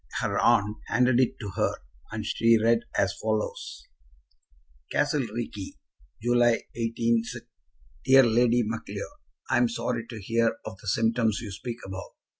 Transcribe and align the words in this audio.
Her 0.21 0.39
aunt 0.39 0.77
handed 0.87 1.19
it 1.19 1.37
to 1.41 1.49
her, 1.57 1.75
and 2.11 2.25
she 2.25 2.57
read 2.59 2.79
as 2.97 3.13
follows: 3.21 3.83
Castle 4.91 5.21
Reekie, 5.35 5.77
July, 6.23 6.63
186. 6.73 7.45
DEAR 8.05 8.23
LADY 8.23 8.63
MACLEOD, 8.63 9.11
I 9.51 9.57
am 9.59 9.69
sorry 9.69 10.07
to 10.07 10.19
hear 10.19 10.57
of 10.65 10.79
the 10.81 10.87
symptoms 10.87 11.37
you 11.39 11.51
speak 11.51 11.77
about. 11.85 12.15